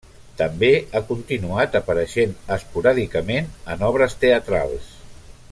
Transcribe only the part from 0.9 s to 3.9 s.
ha continuat apareixent esporàdicament en